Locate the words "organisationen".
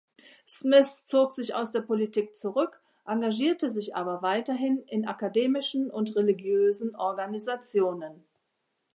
6.95-8.23